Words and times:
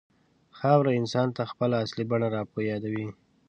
خاوره 0.57 0.91
انسان 1.01 1.27
ته 1.35 1.43
خپله 1.51 1.75
اصلي 1.83 2.03
بڼه 2.11 2.27
راپه 2.35 2.59
یادوي. 2.71 3.07